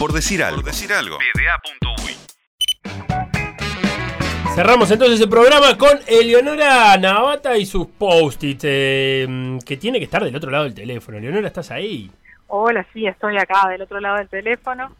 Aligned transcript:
Por 0.00 0.14
decir 0.14 0.42
algo. 0.42 0.62
Por 0.62 0.64
decir 0.72 0.90
algo. 0.94 1.18
Cerramos 4.54 4.90
entonces 4.90 5.20
el 5.20 5.28
programa 5.28 5.76
con 5.76 5.90
Eleonora 6.06 6.96
Navata 6.96 7.58
y 7.58 7.66
sus 7.66 7.86
post-its, 7.86 8.64
eh, 8.66 9.58
que 9.66 9.76
tiene 9.76 9.98
que 9.98 10.06
estar 10.06 10.24
del 10.24 10.34
otro 10.34 10.50
lado 10.50 10.64
del 10.64 10.72
teléfono. 10.72 11.18
Eleonora, 11.18 11.48
¿estás 11.48 11.70
ahí? 11.70 12.10
Hola, 12.46 12.86
sí, 12.94 13.06
estoy 13.06 13.36
acá 13.36 13.68
del 13.68 13.82
otro 13.82 14.00
lado 14.00 14.16
del 14.16 14.28
teléfono. 14.30 14.90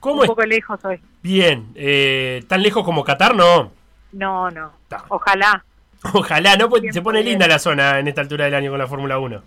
¿Cómo 0.00 0.20
Un 0.20 0.26
poco 0.26 0.44
lejos 0.44 0.84
hoy. 0.84 1.00
Bien, 1.22 1.68
eh, 1.74 2.44
¿tan 2.46 2.62
lejos 2.62 2.84
como 2.84 3.04
Qatar? 3.04 3.34
No. 3.34 3.72
No, 4.12 4.50
no. 4.50 4.70
Ojalá. 5.08 5.64
Ojalá, 6.12 6.56
¿no? 6.56 6.68
Pues, 6.68 6.82
se 6.92 7.00
pone 7.00 7.22
linda 7.22 7.48
la 7.48 7.58
zona 7.58 8.00
en 8.00 8.06
esta 8.06 8.20
altura 8.20 8.44
del 8.44 8.54
año 8.54 8.70
con 8.70 8.78
la 8.78 8.86
Fórmula 8.86 9.18
1. 9.18 9.42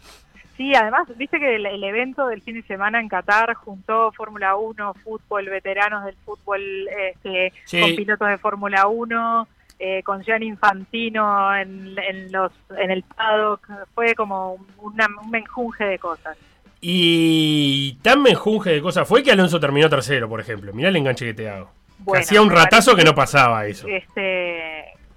Sí, 0.58 0.74
además, 0.74 1.08
viste 1.18 1.40
que 1.40 1.56
el, 1.56 1.84
evento 1.84 2.28
del 2.28 2.42
fin 2.42 2.56
de 2.56 2.64
semana 2.64 3.00
en 3.00 3.10
Qatar 3.10 3.54
juntó 3.56 4.12
Fórmula 4.14 4.56
1, 4.56 4.94
fútbol, 5.04 5.50
veteranos 5.50 6.06
del 6.06 6.16
fútbol 6.26 6.62
este, 6.88 7.52
con 7.82 7.96
pilotos 7.96 8.30
de 8.30 8.38
Fórmula 8.38 8.88
1, 8.88 9.48
eh, 9.80 10.02
con 10.04 10.24
Gianni 10.24 10.48
Infantino 10.48 11.54
en, 11.56 11.98
en, 12.00 12.32
los, 12.32 12.54
en 12.78 12.92
el 12.92 13.04
paddock, 13.04 13.68
fue 13.94 14.16
como 14.16 14.54
un 14.78 14.96
menjunje 15.30 15.84
de 15.84 16.00
cosas. 16.00 16.38
Y 16.80 17.98
tan 18.02 18.22
menjunje 18.22 18.70
de 18.70 18.82
cosas 18.82 19.08
fue 19.08 19.24
que 19.24 19.32
Alonso 19.32 19.60
terminó 19.60 19.90
tercero, 19.90 20.30
por 20.30 20.40
ejemplo. 20.40 20.72
Mirá 20.72 20.90
el 20.90 20.96
enganche 20.96 21.26
que 21.26 21.34
te 21.34 21.50
hago. 21.50 21.72
hacía 22.14 22.42
un 22.42 22.52
ratazo 22.52 22.96
que 22.96 23.04
no 23.04 23.16
pasaba 23.16 23.66
eso. 23.66 23.88
Este, 23.88 24.75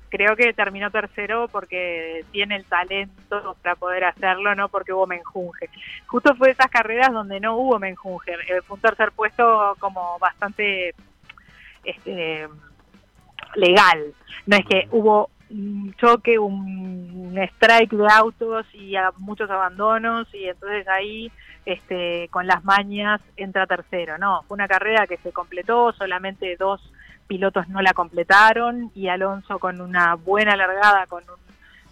creo 0.09 0.37
que 0.37 0.53
terminó 0.53 0.91
tercero 0.91 1.49
porque 1.49 2.25
tiene 2.33 2.57
el 2.57 2.65
talento 2.65 3.57
para 3.63 3.77
poder 3.77 4.05
hacerlo, 4.05 4.55
no 4.55 4.69
porque 4.69 4.93
hubo 4.93 5.07
menjunje. 5.07 5.69
Justo 6.07 6.35
fue 6.35 6.49
de 6.49 6.53
esas 6.53 6.69
carreras 6.69 7.13
donde 7.13 7.41
no 7.41 7.57
hubo 7.57 7.79
menjunje. 7.79 8.33
Eh, 8.49 8.63
fue 8.67 8.77
un 8.77 8.81
tercer 8.81 9.13
puesto 9.13 9.77
como 9.79 10.19
bastante 10.19 10.95
este, 11.85 12.49
legal. 13.55 14.15
No 14.47 14.57
es 14.57 14.67
que 14.67 14.89
hubo 14.91 15.31
un 15.51 15.95
choque, 15.95 16.39
un 16.39 17.35
strike 17.55 17.93
de 17.93 18.07
autos 18.11 18.67
y 18.75 18.95
muchos 19.19 19.51
abandonos 19.51 20.27
y 20.35 20.45
entonces 20.45 20.87
ahí 20.89 21.31
este, 21.65 22.29
con 22.31 22.47
las 22.47 22.65
mañas 22.65 23.21
entra 23.37 23.67
tercero. 23.67 24.19
No, 24.19 24.43
fue 24.47 24.55
una 24.55 24.69
carrera 24.69 25.07
que 25.07 25.19
se 25.19 25.33
completó, 25.33 25.93
solamente 25.93 26.57
dos 26.57 26.81
pilotos 27.29 27.69
no 27.69 27.81
la 27.83 27.93
completaron 27.93 28.91
y 28.95 29.07
Alonso 29.09 29.61
con 29.61 29.81
una 29.81 30.15
buena 30.15 30.57
largada, 30.57 31.07
con, 31.07 31.23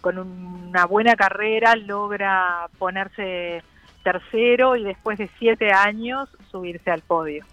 con 0.01 0.17
una 0.17 0.85
buena 0.85 1.15
carrera, 1.15 1.75
logra 1.75 2.67
ponerse 2.77 3.63
tercero 4.03 4.75
y 4.75 4.83
después 4.83 5.17
de 5.17 5.29
siete 5.39 5.71
años 5.71 6.27
subirse 6.51 6.91
al 6.91 7.01
podio. 7.01 7.45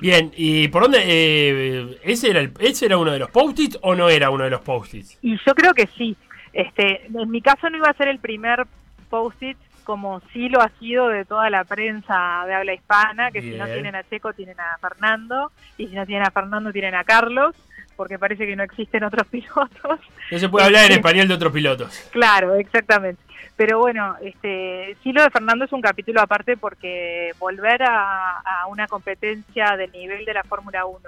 Bien, 0.00 0.32
¿y 0.36 0.68
por 0.68 0.82
dónde? 0.82 0.98
Eh, 1.04 1.98
¿ese, 2.02 2.30
era 2.30 2.40
el, 2.40 2.52
¿Ese 2.58 2.86
era 2.86 2.98
uno 2.98 3.12
de 3.12 3.20
los 3.20 3.30
post-its 3.30 3.78
o 3.82 3.94
no 3.94 4.08
era 4.08 4.30
uno 4.30 4.44
de 4.44 4.50
los 4.50 4.60
post-its? 4.60 5.16
Y 5.22 5.38
yo 5.46 5.54
creo 5.54 5.72
que 5.74 5.86
sí. 5.86 6.16
Este, 6.52 7.06
en 7.06 7.30
mi 7.30 7.40
caso 7.40 7.70
no 7.70 7.76
iba 7.76 7.88
a 7.88 7.94
ser 7.94 8.08
el 8.08 8.18
primer 8.18 8.66
post-it 9.08 9.56
como 9.84 10.20
sí 10.32 10.48
lo 10.48 10.60
ha 10.60 10.70
sido 10.80 11.08
de 11.08 11.24
toda 11.24 11.50
la 11.50 11.64
prensa 11.64 12.44
de 12.46 12.54
habla 12.54 12.74
hispana, 12.74 13.30
que 13.30 13.42
si 13.42 13.50
no 13.50 13.66
tienen 13.66 13.94
a 13.94 14.04
Checo 14.04 14.32
tienen 14.32 14.58
a 14.60 14.78
Fernando, 14.80 15.52
y 15.78 15.88
si 15.88 15.94
no 15.94 16.06
tienen 16.06 16.26
a 16.26 16.30
Fernando 16.30 16.72
tienen 16.72 16.94
a 16.94 17.04
Carlos, 17.04 17.54
porque 17.96 18.18
parece 18.18 18.46
que 18.46 18.56
no 18.56 18.62
existen 18.62 19.04
otros 19.04 19.26
pilotos. 19.30 20.00
No 20.30 20.38
se 20.38 20.48
puede 20.48 20.66
hablar 20.66 20.84
en 20.84 20.92
este, 20.92 21.00
español 21.00 21.28
de 21.28 21.34
otros 21.34 21.52
pilotos. 21.52 22.08
Claro, 22.10 22.54
exactamente. 22.54 23.22
Pero 23.56 23.78
bueno, 23.78 24.16
este, 24.22 24.96
sí 25.02 25.12
lo 25.12 25.22
de 25.22 25.30
Fernando 25.30 25.64
es 25.64 25.72
un 25.72 25.82
capítulo 25.82 26.20
aparte 26.20 26.56
porque 26.56 27.32
volver 27.38 27.82
a, 27.82 28.38
a 28.38 28.66
una 28.66 28.86
competencia 28.88 29.76
del 29.76 29.92
nivel 29.92 30.24
de 30.24 30.34
la 30.34 30.42
Fórmula 30.42 30.86
1 30.86 31.00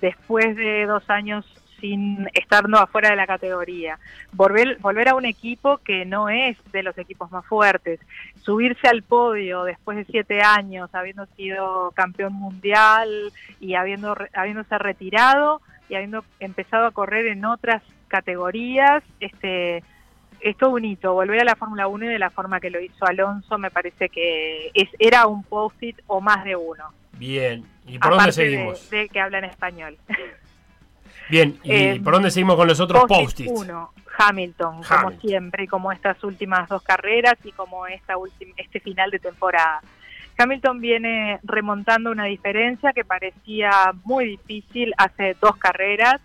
después 0.00 0.56
de 0.56 0.86
dos 0.86 1.08
años 1.10 1.46
sin 1.82 2.28
estar 2.32 2.68
no 2.68 2.78
afuera 2.78 3.10
de 3.10 3.16
la 3.16 3.26
categoría. 3.26 3.98
Volver, 4.32 4.78
volver 4.78 5.08
a 5.08 5.16
un 5.16 5.26
equipo 5.26 5.78
que 5.78 6.06
no 6.06 6.30
es 6.30 6.56
de 6.72 6.84
los 6.84 6.96
equipos 6.96 7.30
más 7.32 7.44
fuertes. 7.44 8.00
Subirse 8.40 8.88
al 8.88 9.02
podio 9.02 9.64
después 9.64 9.98
de 9.98 10.04
siete 10.04 10.40
años, 10.40 10.88
habiendo 10.94 11.26
sido 11.36 11.90
campeón 11.90 12.34
mundial 12.34 13.32
y 13.60 13.74
habiendo, 13.74 14.16
habiéndose 14.32 14.78
retirado 14.78 15.60
y 15.88 15.96
habiendo 15.96 16.24
empezado 16.38 16.86
a 16.86 16.92
correr 16.92 17.26
en 17.26 17.44
otras 17.44 17.82
categorías, 18.06 19.02
este, 19.18 19.82
es 20.40 20.56
todo 20.56 20.70
un 20.70 20.84
hito. 20.84 21.14
Volver 21.14 21.40
a 21.40 21.44
la 21.44 21.56
Fórmula 21.56 21.88
1 21.88 22.04
y 22.04 22.08
de 22.08 22.18
la 22.20 22.30
forma 22.30 22.60
que 22.60 22.70
lo 22.70 22.80
hizo 22.80 23.04
Alonso 23.04 23.58
me 23.58 23.72
parece 23.72 24.08
que 24.08 24.70
es, 24.72 24.88
era 25.00 25.26
un 25.26 25.42
post-it 25.42 25.98
o 26.06 26.20
más 26.20 26.44
de 26.44 26.54
uno. 26.54 26.84
Bien, 27.14 27.64
¿y 27.86 27.98
por 27.98 28.10
dónde 28.10 28.30
seguimos? 28.30 28.88
de 28.88 29.08
que 29.08 29.20
habla 29.20 29.38
en 29.38 29.46
español. 29.46 29.98
Bien, 31.28 31.58
¿y 31.62 31.72
eh, 31.72 32.00
por 32.02 32.14
dónde 32.14 32.30
seguimos 32.30 32.56
con 32.56 32.68
los 32.68 32.80
otros 32.80 33.04
post-its? 33.06 33.50
Uno, 33.52 33.92
Hamilton, 34.18 34.82
como 34.82 35.10
siempre, 35.20 35.66
como 35.66 35.92
estas 35.92 36.22
últimas 36.24 36.68
dos 36.68 36.82
carreras 36.82 37.36
y 37.44 37.52
como 37.52 37.86
esta 37.86 38.14
este 38.56 38.80
final 38.80 39.10
de 39.10 39.18
temporada. 39.18 39.80
Hamilton 40.38 40.80
viene 40.80 41.40
remontando 41.42 42.10
una 42.10 42.24
diferencia 42.24 42.92
que 42.92 43.04
parecía 43.04 43.70
muy 44.04 44.26
difícil 44.26 44.92
hace 44.96 45.36
dos 45.40 45.56
carreras 45.56 46.20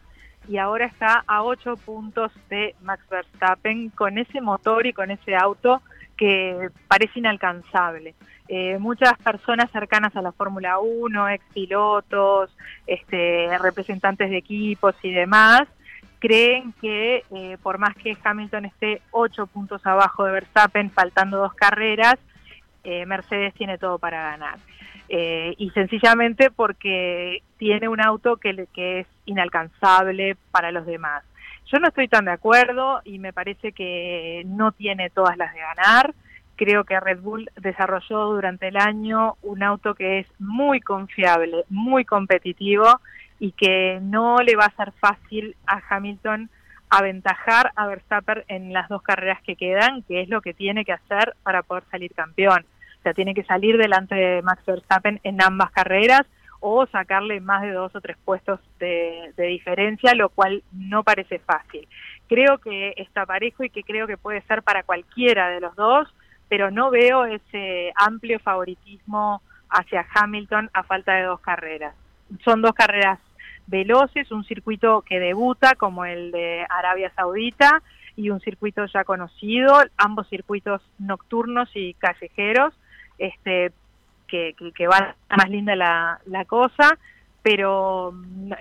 y 0.47 0.57
ahora 0.57 0.85
está 0.85 1.23
a 1.27 1.43
ocho 1.43 1.75
puntos 1.75 2.31
de 2.49 2.73
Max 2.81 3.03
Verstappen 3.09 3.89
con 3.89 4.17
ese 4.17 4.39
motor 4.41 4.87
y 4.87 4.93
con 4.93 5.11
ese 5.11 5.35
auto 5.35 5.81
que 6.15 6.69
parece 6.87 7.19
inalcanzable. 7.19 8.15
Eh, 8.49 8.77
muchas 8.79 9.17
personas 9.17 9.69
cercanas 9.71 10.15
a 10.15 10.21
la 10.21 10.31
Fórmula 10.31 10.79
1, 10.79 11.29
ex 11.29 11.45
pilotos, 11.53 12.55
este, 12.85 13.49
representantes 13.59 14.29
de 14.29 14.37
equipos 14.37 14.95
y 15.03 15.11
demás, 15.11 15.63
creen 16.19 16.73
que 16.81 17.23
eh, 17.35 17.57
por 17.61 17.77
más 17.77 17.95
que 17.95 18.17
Hamilton 18.23 18.65
esté 18.65 19.01
ocho 19.11 19.47
puntos 19.47 19.85
abajo 19.85 20.23
de 20.23 20.31
Verstappen, 20.31 20.91
faltando 20.91 21.37
dos 21.37 21.53
carreras, 21.53 22.15
eh, 22.83 23.05
Mercedes 23.05 23.53
tiene 23.53 23.77
todo 23.77 23.99
para 23.99 24.31
ganar. 24.31 24.59
y 25.09 25.69
sencillamente 25.73 26.51
porque 26.51 27.41
tiene 27.57 27.87
un 27.87 28.01
auto 28.01 28.37
que, 28.37 28.67
que 28.73 28.99
es 29.01 29.07
inalcanzable 29.25 30.35
para 30.51 30.71
los 30.71 30.85
demás. 30.85 31.23
Yo 31.71 31.79
no 31.79 31.87
estoy 31.89 32.07
tan 32.07 32.25
de 32.25 32.31
acuerdo 32.31 33.01
y 33.03 33.19
me 33.19 33.33
parece 33.33 33.71
que 33.71 34.43
no 34.45 34.71
tiene 34.71 35.09
todas 35.09 35.37
las 35.37 35.53
de 35.53 35.59
ganar. 35.59 36.13
Creo 36.57 36.83
que 36.83 36.99
Red 36.99 37.21
Bull 37.21 37.49
desarrolló 37.55 38.25
durante 38.33 38.67
el 38.67 38.77
año 38.77 39.35
un 39.43 39.63
auto 39.63 39.95
que 39.95 40.19
es 40.19 40.27
muy 40.39 40.81
confiable, 40.81 41.63
muy 41.69 42.03
competitivo 42.03 42.99
y 43.39 43.51
que 43.51 43.99
no 44.01 44.39
le 44.39 44.55
va 44.55 44.65
a 44.65 44.75
ser 44.75 44.91
fácil 44.93 45.55
a 45.67 45.81
Hamilton 45.87 46.49
aventajar 46.89 47.71
a 47.75 47.87
Verstappen 47.87 48.43
en 48.47 48.73
las 48.73 48.89
dos 48.89 49.01
carreras 49.01 49.41
que 49.43 49.55
quedan, 49.55 50.01
que 50.03 50.21
es 50.21 50.29
lo 50.29 50.41
que 50.41 50.53
tiene 50.53 50.83
que 50.83 50.93
hacer 50.93 51.35
para 51.43 51.61
poder 51.61 51.83
salir 51.91 52.13
campeón. 52.13 52.65
O 52.99 53.01
sea, 53.03 53.13
tiene 53.13 53.33
que 53.33 53.43
salir 53.43 53.77
delante 53.77 54.15
de 54.15 54.41
Max 54.41 54.63
Verstappen 54.65 55.19
en 55.23 55.41
ambas 55.41 55.71
carreras 55.71 56.25
o 56.59 56.87
sacarle 56.87 57.39
más 57.39 57.61
de 57.61 57.71
dos 57.71 57.95
o 57.95 58.01
tres 58.01 58.17
puestos 58.25 58.59
de, 58.79 59.31
diferencia, 59.37 60.15
lo 60.15 60.29
cual 60.29 60.63
no 60.71 61.03
parece 61.03 61.39
fácil. 61.39 61.87
Creo 62.27 62.57
que 62.57 62.93
está 62.97 63.25
parejo 63.25 63.63
y 63.63 63.69
que 63.69 63.83
creo 63.83 64.07
que 64.07 64.17
puede 64.17 64.41
ser 64.41 64.63
para 64.63 64.83
cualquiera 64.83 65.49
de 65.49 65.59
los 65.59 65.75
dos 65.75 66.11
pero 66.49 66.71
no 66.71 66.89
veo 66.89 67.25
ese 67.25 67.91
amplio 67.95 68.39
favoritismo 68.39 69.41
hacia 69.69 70.05
Hamilton 70.13 70.69
a 70.73 70.83
falta 70.83 71.13
de 71.13 71.23
dos 71.23 71.39
carreras. 71.41 71.93
Son 72.43 72.61
dos 72.61 72.73
carreras 72.73 73.19
veloces, 73.67 74.31
un 74.31 74.45
circuito 74.45 75.01
que 75.01 75.19
debuta 75.19 75.75
como 75.75 76.05
el 76.05 76.31
de 76.31 76.65
Arabia 76.69 77.11
Saudita 77.15 77.81
y 78.15 78.29
un 78.29 78.39
circuito 78.39 78.85
ya 78.85 79.03
conocido, 79.03 79.83
ambos 79.97 80.27
circuitos 80.29 80.81
nocturnos 80.97 81.69
y 81.75 81.93
callejeros, 81.95 82.73
este, 83.17 83.71
que, 84.27 84.55
que, 84.73 84.87
va 84.87 85.15
más 85.29 85.49
linda 85.49 85.75
la, 85.75 86.19
la 86.25 86.45
cosa, 86.45 86.97
pero 87.43 88.13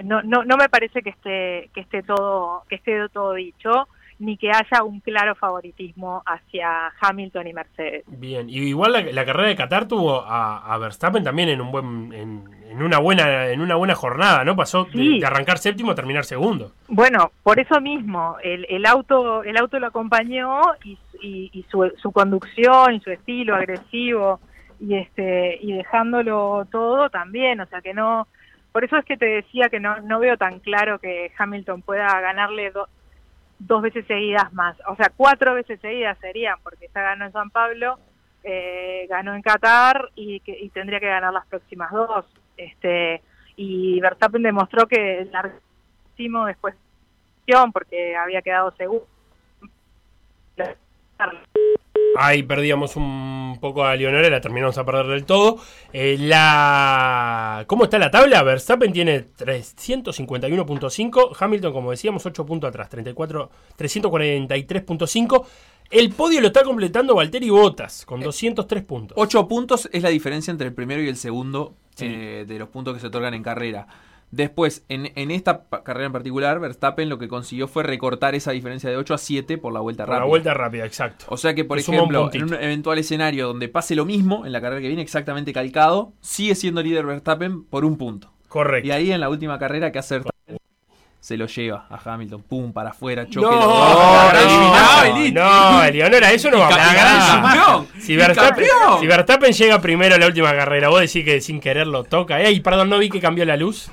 no, 0.05 0.23
no, 0.23 0.45
no 0.45 0.57
me 0.57 0.69
parece 0.69 1.03
que 1.03 1.11
esté, 1.11 1.71
que 1.73 1.81
esté 1.81 2.03
todo, 2.03 2.65
que 2.69 2.77
esté 2.77 3.09
todo 3.09 3.35
dicho 3.35 3.89
ni 4.19 4.37
que 4.37 4.51
haya 4.51 4.83
un 4.83 5.01
claro 5.01 5.35
favoritismo 5.35 6.23
hacia 6.25 6.93
Hamilton 7.01 7.47
y 7.47 7.53
Mercedes. 7.53 8.05
Bien, 8.07 8.49
y 8.49 8.59
igual 8.59 8.93
la, 8.93 9.25
carrera 9.25 9.49
de 9.49 9.57
Qatar 9.57 9.87
tuvo 9.87 10.23
a, 10.27 10.77
Verstappen 10.79 11.23
también 11.23 11.49
en 11.49 11.61
un 11.61 11.71
buen 11.71 12.13
en, 12.13 12.83
una 12.83 12.99
buena 12.99 13.49
en 13.49 13.61
una 13.61 13.77
buena 13.77 13.95
jornada, 13.95 14.45
¿no? 14.45 14.57
Pasó 14.57 14.85
de, 14.85 15.21
arrancar 15.25 15.59
séptimo 15.59 15.91
a 15.91 15.95
terminar 15.95 16.25
segundo. 16.25 16.73
Bueno, 16.89 17.31
por 17.43 17.59
eso 17.59 17.81
mismo 17.81 18.37
el, 18.43 18.67
el 18.69 18.87
auto 18.87 19.43
el 19.43 19.57
auto 19.57 19.79
lo 19.79 19.89
acompañó 19.89 20.61
y, 20.85 20.99
y, 21.21 21.65
su, 21.71 21.91
su 22.01 22.13
conducción 22.13 22.95
y 22.95 23.01
su 23.01 23.11
estilo 23.11 23.55
agresivo 23.55 24.41
y 24.81 24.95
este 24.97 25.59
y 25.61 25.73
dejándolo 25.73 26.67
todo 26.71 27.11
también, 27.11 27.61
o 27.61 27.67
sea 27.67 27.81
que 27.81 27.95
no 27.95 28.27
por 28.73 28.85
eso 28.85 28.99
es 28.99 29.07
que 29.07 29.17
te 29.17 29.25
decía 29.25 29.71
que 29.71 29.81
no, 29.81 30.03
no 30.03 30.19
veo 30.19 30.37
tan 30.37 30.61
claro 30.61 30.99
que 30.99 31.33
Hamilton 31.39 31.81
pueda 31.81 32.21
ganarle 32.21 32.71
do, 32.73 32.89
dos 33.59 33.83
veces 33.83 34.07
seguidas 34.07 34.53
más, 34.53 34.77
o 34.87 34.97
sea, 34.97 35.11
cuatro 35.17 35.55
veces 35.55 35.81
seguidas 35.81 36.19
serían, 36.21 36.57
porque 36.63 36.89
ya 36.95 37.03
ganó 37.03 37.27
en 37.27 37.33
San 37.33 37.51
Pablo, 37.51 37.99
eh, 38.45 39.07
ganó 39.09 39.35
en 39.35 39.43
Qatar 39.43 40.11
y, 40.15 40.41
que, 40.41 40.57
y 40.59 40.69
tendría 40.69 41.01
que 41.01 41.07
ganar 41.07 41.33
las 41.33 41.47
próximas 41.47 41.91
dos. 41.91 42.27
Este, 42.57 43.23
y 43.57 44.01
Verstappen 44.01 44.43
demostró 44.43 44.87
que 44.87 45.21
el 45.21 45.33
larguísimo 45.33 46.47
después 46.47 46.75
porque 47.73 48.17
había 48.17 48.43
quedado 48.43 48.73
seguro. 48.73 49.07
Ahí 52.19 52.43
perdíamos 52.43 52.97
un 52.97 53.59
poco 53.61 53.85
a 53.85 53.97
Leonora, 53.97 54.29
la 54.29 54.41
terminamos 54.41 54.77
a 54.79 54.85
perder 54.85 55.07
del 55.07 55.25
todo. 55.25 55.59
Eh, 55.93 56.17
la... 56.19 57.65
¿Cómo 57.67 57.85
está 57.85 57.99
la 57.99 58.11
tabla? 58.11 58.43
Verstappen 58.43 58.93
tiene 58.93 59.27
351.5, 59.39 61.37
Hamilton, 61.39 61.73
como 61.73 61.91
decíamos, 61.91 62.27
8 62.27 62.47
puntos 62.47 62.69
atrás, 62.69 62.89
34, 62.89 63.51
343.5. 63.79 65.47
El 65.91 66.11
podio 66.11 66.41
lo 66.41 66.49
está 66.49 66.65
completando 66.65 67.15
Valtteri 67.15 67.49
Bottas 67.49 68.05
con 68.05 68.21
203 68.21 68.83
eh, 68.83 68.85
puntos. 68.85 69.19
8 69.19 69.47
puntos 69.47 69.89
es 69.93 70.03
la 70.03 70.09
diferencia 70.09 70.51
entre 70.51 70.69
el 70.69 70.75
primero 70.75 71.01
y 71.01 71.09
el 71.09 71.17
segundo 71.17 71.77
eh, 71.99 72.45
de 72.47 72.59
los 72.59 72.69
puntos 72.69 72.95
que 72.95 73.01
se 73.01 73.07
otorgan 73.07 73.35
en 73.35 73.43
carrera. 73.43 73.87
Después, 74.31 74.85
en, 74.89 75.13
en, 75.15 75.31
esta 75.31 75.67
carrera 75.85 76.07
en 76.07 76.13
particular, 76.13 76.59
Verstappen 76.59 77.09
lo 77.09 77.19
que 77.19 77.29
consiguió 77.29 77.69
fue 77.69 77.85
recortar 77.85 78.35
esa 78.35 78.51
diferencia 78.51 78.91
de 78.91 78.97
8 78.97 79.15
a 79.15 79.19
7 79.19 79.59
por 79.59 79.73
la 79.73 79.81
vuelta 79.81 80.05
rápida. 80.05 80.21
la 80.21 80.27
vuelta 80.27 80.55
rápida, 80.55 80.85
exacto. 80.85 81.27
O 81.29 81.37
sea 81.37 81.55
que, 81.55 81.65
por 81.65 81.79
ejemplo, 81.79 82.31
en 82.33 82.45
un 82.45 82.55
eventual 82.55 82.99
escenario 82.99 83.47
donde 83.47 83.69
pase 83.69 83.95
lo 83.95 84.05
mismo, 84.05 84.45
en 84.45 84.53
la 84.53 84.61
carrera 84.61 84.81
que 84.81 84.89
viene 84.89 85.03
exactamente 85.03 85.53
calcado, 85.53 86.13
sigue 86.21 86.55
siendo 86.55 86.83
líder 86.83 87.07
Verstappen 87.07 87.65
por 87.65 87.85
un 87.85 87.97
punto. 87.97 88.33
Correcto. 88.49 88.89
Y 88.89 88.91
ahí 88.91 89.13
en 89.13 89.21
la 89.21 89.29
última 89.29 89.59
carrera 89.59 89.93
que 89.93 89.99
hace 90.01 90.23
se 91.27 91.37
lo 91.37 91.47
lleva 91.47 91.87
a 91.91 91.99
Hamilton, 92.05 92.43
pum, 92.43 92.73
para 92.73 92.91
afuera, 92.91 93.27
choque. 93.29 93.45
No, 93.45 94.33
no, 94.33 95.33
no, 95.33 95.83
Eleonora, 95.83 96.31
eso 96.31 96.53
no 96.53 96.61
va 96.61 96.69
a 96.69 96.71
pasar. 96.71 97.85
Si 97.99 98.15
Verstappen, 98.15 98.67
si 99.01 99.07
Verstappen 99.09 99.53
llega 99.53 99.81
primero 99.81 100.15
a 100.15 100.19
la 100.19 100.27
última 100.27 100.53
carrera, 100.55 100.89
vos 100.89 101.01
decís 101.01 101.25
que 101.25 101.41
sin 101.41 101.59
querer 101.59 101.89
lo 101.89 102.05
toca. 102.05 102.41
Ey, 102.41 102.61
perdón, 102.61 102.91
no 102.91 102.99
vi 102.99 103.11
que 103.11 103.21
cambió 103.21 103.45
la 103.45 103.57
luz 103.57 103.91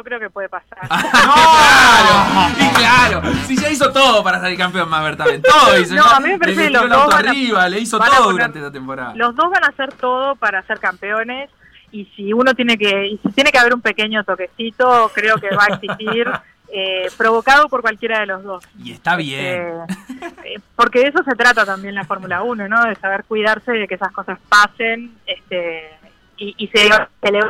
yo 0.00 0.04
creo 0.04 0.18
que 0.18 0.30
puede 0.30 0.48
pasar. 0.48 0.78
claro, 0.88 2.54
y 2.58 2.68
claro, 2.74 3.22
si 3.46 3.54
ya 3.54 3.68
hizo 3.68 3.92
todo 3.92 4.24
para 4.24 4.40
salir 4.40 4.56
campeón 4.56 4.88
más 4.88 5.04
Verstappen, 5.04 5.42
todo 5.42 5.78
hizo. 5.78 5.94
No, 5.94 6.04
a 6.04 6.20
mí 6.20 6.30
me 6.30 6.38
parece 6.38 6.64
que 6.64 6.70
los 6.70 6.88
dos 6.88 7.14
arriba, 7.14 7.68
le 7.68 7.80
hizo 7.80 7.98
todo 7.98 8.32
durante 8.32 8.58
esta 8.58 8.72
temporada. 8.72 9.12
Los 9.14 9.36
dos 9.36 9.50
van 9.50 9.64
a 9.64 9.66
hacer 9.68 9.92
todo 9.92 10.36
para 10.36 10.62
ser 10.62 10.80
campeones 10.80 11.50
y 11.92 12.06
si 12.16 12.32
uno 12.32 12.54
tiene 12.54 12.78
que, 12.78 13.08
y 13.08 13.18
si 13.18 13.28
tiene 13.32 13.50
que 13.50 13.58
haber 13.58 13.74
un 13.74 13.82
pequeño 13.82 14.24
toquecito, 14.24 15.10
creo 15.14 15.36
que 15.36 15.54
va 15.54 15.66
a 15.68 15.74
existir. 15.74 16.26
Eh, 16.72 17.08
provocado 17.16 17.68
por 17.68 17.80
cualquiera 17.80 18.20
de 18.20 18.26
los 18.26 18.44
dos. 18.44 18.62
Y 18.78 18.92
está 18.92 19.16
bien. 19.16 19.80
Este, 19.88 20.54
eh, 20.54 20.60
porque 20.76 21.00
de 21.00 21.08
eso 21.08 21.24
se 21.24 21.34
trata 21.34 21.66
también 21.66 21.96
la 21.96 22.04
Fórmula 22.04 22.44
1, 22.44 22.68
¿no? 22.68 22.84
De 22.84 22.94
saber 22.94 23.24
cuidarse 23.24 23.72
de 23.72 23.88
que 23.88 23.96
esas 23.96 24.12
cosas 24.12 24.38
pasen 24.48 25.10
este, 25.26 25.90
y, 26.36 26.54
y 26.58 26.68
se, 26.68 26.88
se 26.88 27.32
le 27.32 27.40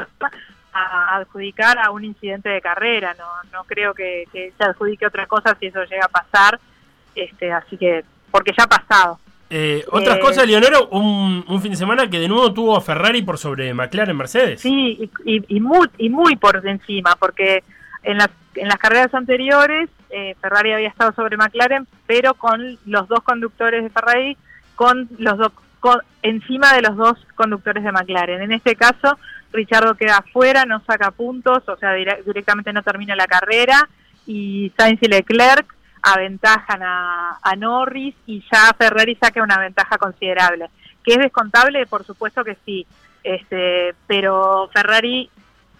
a 0.73 1.17
adjudicar 1.17 1.79
a 1.79 1.91
un 1.91 2.05
incidente 2.05 2.49
de 2.49 2.61
carrera, 2.61 3.15
no, 3.19 3.27
no 3.53 3.65
creo 3.65 3.95
que, 3.95 4.25
se 4.33 4.65
adjudique 4.65 5.07
otra 5.07 5.27
cosa 5.27 5.57
si 5.59 5.67
eso 5.67 5.83
llega 5.85 6.07
a 6.07 6.09
pasar, 6.09 6.61
este, 7.15 7.53
así 7.53 7.77
que, 7.77 8.05
porque 8.31 8.53
ya 8.57 8.65
ha 8.65 8.69
pasado. 8.69 9.19
Eh, 9.49 9.85
otras 9.91 10.19
eh, 10.19 10.21
cosas, 10.21 10.47
Leonero, 10.47 10.89
un, 10.89 11.45
un, 11.49 11.61
fin 11.61 11.73
de 11.73 11.77
semana 11.77 12.09
que 12.09 12.21
de 12.21 12.29
nuevo 12.29 12.55
tuvo 12.55 12.77
a 12.77 12.81
Ferrari 12.81 13.23
por 13.23 13.37
sobre 13.37 13.75
McLaren 13.75 14.17
Mercedes. 14.17 14.61
Sí, 14.61 15.11
y, 15.25 15.57
y, 15.57 15.61
muy, 15.61 15.89
y 15.99 16.09
muy 16.09 16.37
por 16.37 16.65
encima, 16.65 17.17
porque 17.17 17.65
en 18.05 18.19
las, 18.19 18.31
en 18.55 18.69
las 18.69 18.79
carreras 18.79 19.13
anteriores 19.13 19.91
eh, 20.11 20.37
Ferrari 20.41 20.73
había 20.73 20.89
estado 20.89 21.13
sobre 21.13 21.37
McLaren, 21.37 21.87
pero 22.07 22.35
con 22.35 22.79
los 22.87 23.09
dos 23.09 23.21
conductores 23.23 23.83
de 23.83 23.91
Ferrari, 23.91 24.37
con 24.77 25.09
los 25.19 25.39
dos 25.39 25.53
encima 26.23 26.75
de 26.75 26.83
los 26.83 26.97
dos 26.97 27.19
conductores 27.35 27.83
de 27.83 27.93
McLaren. 27.93 28.43
En 28.43 28.53
este 28.53 28.77
caso, 28.77 29.19
Richardo 29.53 29.95
queda 29.95 30.19
afuera, 30.19 30.65
no 30.65 30.83
saca 30.85 31.11
puntos, 31.11 31.69
o 31.69 31.77
sea, 31.77 31.93
directamente 31.93 32.73
no 32.73 32.83
termina 32.83 33.17
la 33.17 33.27
carrera, 33.27 33.89
y 34.27 34.73
Sainz 34.77 35.03
y 35.03 35.09
Leclerc 35.09 35.75
aventajan 36.03 36.83
a, 36.83 37.39
Norris 37.59 38.15
y 38.27 38.43
ya 38.51 38.73
Ferrari 38.79 39.17
saca 39.17 39.43
una 39.43 39.59
ventaja 39.59 39.99
considerable. 39.99 40.71
¿Que 41.05 41.13
es 41.13 41.19
descontable? 41.19 41.87
Por 41.87 42.05
supuesto 42.05 42.45
que 42.45 42.57
sí, 42.65 42.87
este, 43.23 43.95
pero 44.07 44.71
Ferrari 44.73 45.29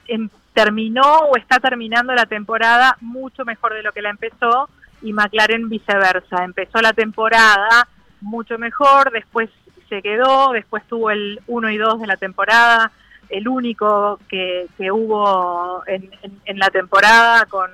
em, 0.09 0.29
terminó 0.53 1.21
o 1.21 1.37
está 1.37 1.59
terminando 1.61 2.15
la 2.15 2.27
temporada 2.27 2.97
mucho 3.01 3.45
mejor 3.45 3.75
de 3.75 3.83
lo 3.83 3.93
que 3.93 4.03
la 4.03 4.11
empezó 4.11 4.69
y 5.01 5.13
McLaren 5.13 5.69
viceversa. 5.69 6.45
Empezó 6.45 6.81
la 6.83 6.93
temporada 6.93 7.89
mucho 8.21 8.59
mejor, 8.59 9.11
después 9.13 9.49
se 9.89 10.03
quedó, 10.03 10.53
después 10.53 10.83
tuvo 10.87 11.11
el 11.11 11.41
1 11.47 11.71
y 11.71 11.77
2 11.79 12.01
de 12.01 12.07
la 12.07 12.17
temporada, 12.17 12.93
el 13.31 13.49
único 13.49 14.19
que, 14.29 14.67
que 14.77 14.91
hubo 14.91 15.83
en, 15.87 16.11
en, 16.45 16.59
la 16.59 16.69
temporada 16.71 17.47
con, 17.47 17.71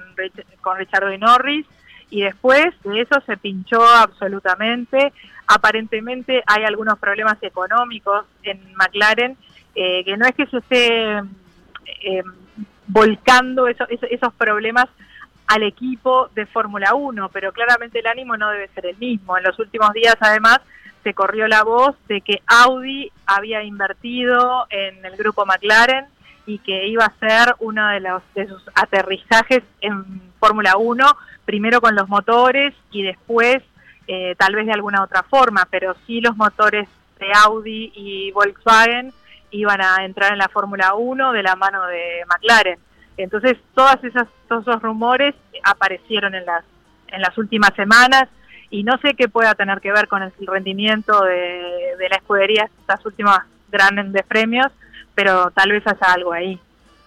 con 0.61 0.79
Richardo 0.79 1.13
y 1.13 1.19
Norris, 1.19 1.67
y 2.11 2.23
después 2.23 2.67
de 2.85 3.01
eso 3.01 3.21
se 3.27 3.37
pinchó 3.37 3.83
absolutamente. 3.83 5.13
Aparentemente 5.47 6.43
hay 6.47 6.65
algunos 6.65 6.99
problemas 6.99 7.43
económicos 7.43 8.27
en 8.43 8.61
McLaren, 8.75 9.37
eh, 9.75 10.05
que 10.05 10.17
no 10.17 10.27
es 10.27 10.35
que 10.35 10.47
se 10.47 10.59
esté 10.59 11.19
eh, 12.03 12.23
volcando 12.87 13.67
esos 13.69 14.35
problemas 14.35 14.87
al 15.47 15.63
equipo 15.63 16.29
de 16.35 16.47
Fórmula 16.47 16.95
1, 16.95 17.29
pero 17.31 17.53
claramente 17.53 18.01
el 18.01 18.07
ánimo 18.07 18.37
no 18.37 18.51
debe 18.51 18.69
ser 18.69 18.87
el 18.87 18.97
mismo. 18.97 19.37
En 19.37 19.45
los 19.45 19.59
últimos 19.59 19.93
días, 19.93 20.17
además, 20.21 20.61
se 21.07 21.15
corrió 21.15 21.47
la 21.47 21.63
voz 21.63 21.95
de 22.09 22.21
que 22.21 22.43
Audi 22.49 23.13
había 23.27 23.63
invertido 23.63 24.67
en 24.71 25.05
el 25.05 25.17
grupo 25.17 25.47
McLaren 25.47 26.07
y 26.47 26.59
que 26.59 26.89
iba 26.89 27.05
a 27.05 27.15
ser 27.21 27.55
uno 27.61 27.87
de, 27.91 28.01
los, 28.01 28.25
de 28.35 28.49
sus 28.49 28.61
aterrizajes 28.75 29.63
en 29.83 30.21
Fórmula 30.41 30.77
1, 30.77 31.07
primero 31.45 31.81
con 31.81 31.95
los 31.95 32.09
motores 32.09 32.75
y 32.91 33.05
después 33.05 33.59
eh, 34.09 34.35
tal 34.37 34.57
vez 34.57 34.67
de 34.67 34.73
alguna 34.73 35.05
otra 35.05 35.23
forma, 35.23 35.69
pero 35.71 35.95
sí 36.09 36.21
los 36.21 36.37
motores 36.37 36.89
de 37.21 37.29
Audi 37.45 37.93
y 37.95 38.33
Volkswagen 38.33 39.13
iban 39.53 39.81
a 39.81 40.05
entrar 40.05 40.33
en 40.33 40.39
la 40.39 40.49
Fórmula 40.49 40.95
1 40.95 41.31
de 41.31 41.43
la 41.45 41.55
mano 41.55 41.87
de 41.87 42.25
McLaren. 42.29 42.81
Entonces, 43.17 43.57
todas 43.77 44.03
esas, 44.03 44.27
todos 44.49 44.67
esos 44.67 44.83
rumores 44.83 45.37
aparecieron 45.63 46.35
en 46.35 46.45
las, 46.47 46.65
en 47.13 47.23
las 47.23 47.39
últimas 47.39 47.71
semanas 47.77 48.29
y 48.71 48.83
no 48.83 48.99
sé 48.99 49.15
qué 49.15 49.29
pueda 49.29 49.55
tener 49.55 49.81
que 49.81 49.93
ver 49.93 50.09
con 50.09 50.23
el 50.23 50.33
rendimiento 50.47 51.23
de, 51.23 52.09
la 52.09 52.17
escudería 52.17 52.69
estas 52.81 53.05
últimas 53.07 53.41
grandes 53.69 54.25
premios, 54.27 54.67
pero 55.15 55.51
tal 55.51 55.73
vez 55.73 55.87
haya 55.87 56.13
algo 56.13 56.33
ahí. 56.33 56.59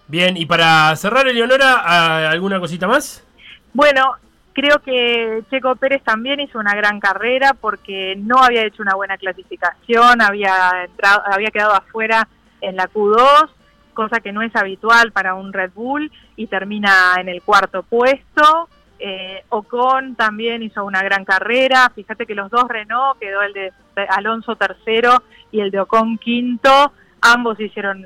Bien, 0.07 0.35
y 0.37 0.45
para 0.45 0.95
cerrar, 0.95 1.27
Eleonora, 1.27 2.29
¿alguna 2.29 2.59
cosita 2.59 2.87
más? 2.87 3.23
Bueno, 3.73 4.15
creo 4.53 4.79
que 4.79 5.43
Checo 5.49 5.75
Pérez 5.75 6.03
también 6.03 6.39
hizo 6.39 6.59
una 6.59 6.75
gran 6.75 6.99
carrera 6.99 7.53
porque 7.53 8.15
no 8.17 8.43
había 8.43 8.65
hecho 8.65 8.81
una 8.81 8.95
buena 8.95 9.17
clasificación, 9.17 10.21
había, 10.21 10.85
entrado, 10.85 11.21
había 11.31 11.51
quedado 11.51 11.73
afuera 11.73 12.27
en 12.61 12.75
la 12.75 12.89
Q2, 12.89 13.49
cosa 13.93 14.19
que 14.19 14.31
no 14.31 14.41
es 14.41 14.55
habitual 14.55 15.11
para 15.11 15.35
un 15.35 15.53
Red 15.53 15.71
Bull, 15.75 16.11
y 16.35 16.47
termina 16.47 17.15
en 17.19 17.29
el 17.29 17.41
cuarto 17.41 17.83
puesto. 17.83 18.69
Eh, 18.99 19.45
Ocon 19.47 20.15
también 20.15 20.61
hizo 20.61 20.83
una 20.83 21.01
gran 21.01 21.23
carrera. 21.23 21.89
Fíjate 21.95 22.25
que 22.25 22.35
los 22.35 22.51
dos 22.51 22.67
Renault, 22.67 23.17
quedó 23.17 23.41
el 23.41 23.53
de 23.53 23.71
Alonso 24.09 24.55
tercero 24.57 25.23
y 25.51 25.61
el 25.61 25.71
de 25.71 25.79
Ocon 25.79 26.17
quinto. 26.17 26.91
Ambos 27.21 27.59
hicieron 27.59 28.05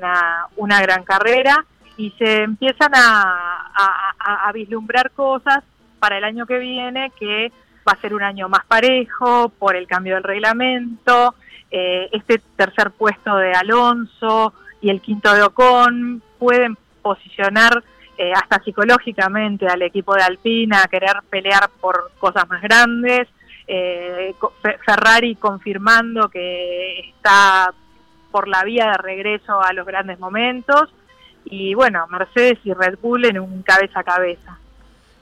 una, 0.56 0.80
gran 0.82 1.04
carrera 1.04 1.64
y 1.96 2.10
se 2.12 2.42
empiezan 2.42 2.92
a, 2.94 4.50
vislumbrar 4.52 5.10
cosas 5.10 5.64
para 5.98 6.18
el 6.18 6.24
año 6.24 6.46
que 6.46 6.58
viene 6.58 7.10
que 7.18 7.50
va 7.86 7.92
a 7.92 8.00
ser 8.00 8.14
un 8.14 8.22
año 8.22 8.48
más 8.48 8.64
parejo 8.66 9.48
por 9.48 9.74
el 9.74 9.86
cambio 9.86 10.14
del 10.14 10.22
reglamento. 10.22 11.34
Eh, 11.70 12.08
este 12.12 12.40
tercer 12.56 12.92
puesto 12.92 13.36
de 13.36 13.52
Alonso 13.52 14.54
y 14.80 14.90
el 14.90 15.00
quinto 15.00 15.32
de 15.34 15.42
Ocon 15.42 16.22
pueden 16.38 16.76
posicionar 17.02 17.82
eh, 18.16 18.32
hasta 18.32 18.62
psicológicamente 18.62 19.66
al 19.66 19.82
equipo 19.82 20.14
de 20.14 20.22
Alpina 20.22 20.82
a 20.82 20.88
querer 20.88 21.16
pelear 21.28 21.70
por 21.80 22.12
cosas 22.18 22.48
más 22.48 22.62
grandes. 22.62 23.28
Eh, 23.66 24.34
Ferrari 24.84 25.36
confirmando 25.36 26.28
que 26.28 27.00
está 27.00 27.72
por 28.30 28.48
la 28.48 28.64
vía 28.64 28.90
de 28.90 28.98
regreso 28.98 29.60
a 29.62 29.72
los 29.72 29.86
grandes 29.86 30.18
momentos. 30.18 30.92
Y 31.44 31.74
bueno, 31.74 32.06
Mercedes 32.08 32.58
y 32.64 32.72
Red 32.72 32.98
Bull 33.00 33.24
en 33.26 33.38
un 33.38 33.62
cabeza 33.62 34.00
a 34.00 34.04
cabeza. 34.04 34.58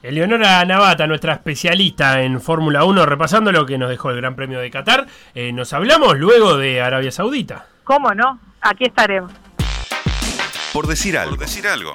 Eleonora 0.03 0.65
Navata, 0.65 1.07
nuestra 1.07 1.35
especialista 1.35 2.23
en 2.23 2.41
Fórmula 2.41 2.85
1, 2.85 3.07
repasando 3.07 3.53
lo 3.53 3.65
que 3.67 3.79
nos 3.79 3.89
dejó 3.89 4.11
el 4.11 4.17
Gran 4.17 4.35
Premio 4.35 4.59
de 4.59 4.71
Qatar. 4.71 5.07
Eh, 5.35 5.53
nos 5.53 5.73
hablamos 5.73 6.19
luego 6.19 6.57
de 6.57 6.83
Arabia 6.83 7.13
Saudita. 7.13 7.67
¿Cómo 7.85 8.11
no? 8.11 8.41
Aquí 8.61 8.85
estaremos. 8.85 9.33
Por 10.73 10.87
decir 10.87 11.17
algo. 11.17 11.37
Por 11.37 11.47
decir 11.47 11.67
algo. 11.67 11.93